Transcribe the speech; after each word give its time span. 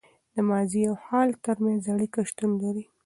د 0.35 0.37
ماضي 0.49 0.81
او 0.89 0.95
حال 1.05 1.29
تر 1.45 1.55
منځ 1.65 1.81
اړیکه 1.93 2.19
شتون 2.29 2.51
لري. 2.63 2.85